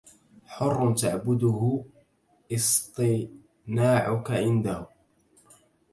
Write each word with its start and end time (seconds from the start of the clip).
حر 0.53 0.93
تعبده 0.93 1.85
اصطناعك 2.51 4.31
عنده 4.31 4.87